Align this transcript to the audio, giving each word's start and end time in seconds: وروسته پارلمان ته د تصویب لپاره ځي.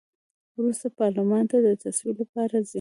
وروسته 0.57 0.87
پارلمان 0.99 1.43
ته 1.51 1.57
د 1.65 1.67
تصویب 1.83 2.15
لپاره 2.21 2.55
ځي. 2.67 2.69